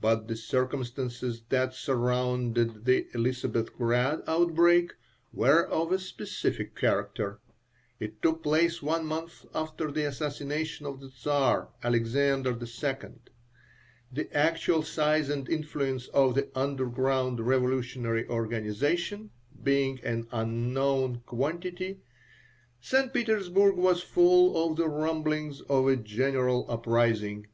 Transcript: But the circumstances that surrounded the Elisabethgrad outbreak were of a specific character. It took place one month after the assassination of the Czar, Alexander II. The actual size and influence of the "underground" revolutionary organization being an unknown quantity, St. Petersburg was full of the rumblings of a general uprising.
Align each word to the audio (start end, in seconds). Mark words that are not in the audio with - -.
But 0.00 0.28
the 0.28 0.36
circumstances 0.36 1.42
that 1.48 1.74
surrounded 1.74 2.84
the 2.84 3.08
Elisabethgrad 3.12 4.22
outbreak 4.28 4.92
were 5.32 5.64
of 5.66 5.90
a 5.90 5.98
specific 5.98 6.76
character. 6.76 7.40
It 7.98 8.22
took 8.22 8.44
place 8.44 8.80
one 8.80 9.04
month 9.06 9.44
after 9.56 9.90
the 9.90 10.04
assassination 10.04 10.86
of 10.86 11.00
the 11.00 11.08
Czar, 11.08 11.70
Alexander 11.82 12.50
II. 12.52 13.10
The 14.12 14.32
actual 14.32 14.84
size 14.84 15.28
and 15.30 15.48
influence 15.48 16.06
of 16.14 16.36
the 16.36 16.48
"underground" 16.54 17.40
revolutionary 17.40 18.24
organization 18.28 19.30
being 19.64 19.98
an 20.04 20.28
unknown 20.30 21.22
quantity, 21.26 22.02
St. 22.80 23.12
Petersburg 23.12 23.74
was 23.74 24.00
full 24.00 24.64
of 24.64 24.76
the 24.76 24.88
rumblings 24.88 25.60
of 25.62 25.88
a 25.88 25.96
general 25.96 26.66
uprising. 26.68 27.48